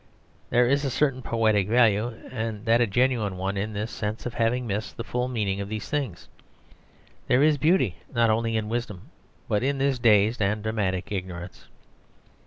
[0.49, 4.33] There is a certain poetic value, and that a genuine one, in this sense of
[4.33, 6.27] having missed the full meaning of things.
[7.27, 9.11] There is beauty, not only in wisdom,
[9.47, 11.67] but in this dazed and dramatic ignorance.